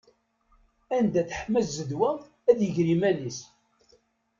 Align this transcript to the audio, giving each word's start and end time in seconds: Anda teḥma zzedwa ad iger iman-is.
Anda 0.95 1.21
teḥma 1.29 1.61
zzedwa 1.67 2.11
ad 2.49 2.59
iger 2.67 2.87
iman-is. 2.95 3.39